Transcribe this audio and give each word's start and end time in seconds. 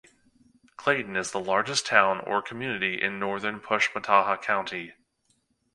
Clayton 0.77 1.15
is 1.15 1.29
the 1.29 1.39
largest 1.39 1.85
town 1.85 2.21
or 2.21 2.41
community 2.41 2.99
in 2.99 3.19
northern 3.19 3.59
Pushmataha 3.59 4.41
County. 4.41 4.95